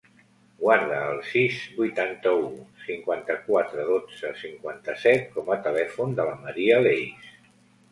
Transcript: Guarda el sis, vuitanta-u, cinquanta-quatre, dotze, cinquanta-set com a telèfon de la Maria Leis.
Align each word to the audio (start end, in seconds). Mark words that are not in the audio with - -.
Guarda 0.59 1.01
el 1.09 1.19
sis, 1.31 1.59
vuitanta-u, 1.81 2.47
cinquanta-quatre, 2.87 3.85
dotze, 3.91 4.33
cinquanta-set 4.41 5.31
com 5.39 5.55
a 5.55 5.61
telèfon 5.71 6.19
de 6.23 6.29
la 6.33 6.37
Maria 6.49 6.83
Leis. 6.91 7.33